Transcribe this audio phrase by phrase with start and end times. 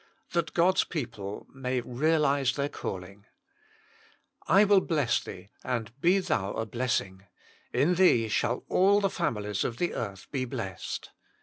[0.33, 3.25] hat (Sail s |Je0ple man Healtse tljeir Calling"
[4.57, 7.71] I will bless thee; and be thon a blessing://?
[7.95, 11.11] thee shall all the families of the earth be blessed."